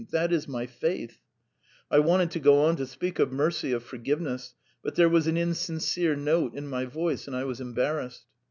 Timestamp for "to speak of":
2.77-3.31